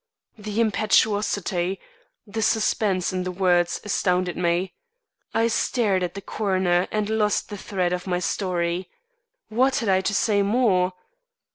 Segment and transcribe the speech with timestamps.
[0.35, 1.79] The impetuosity,
[2.25, 4.73] the suspense in the words astounded me.
[5.31, 8.89] I stared at the coroner and lost the thread of my story
[9.49, 10.93] What had I to say more?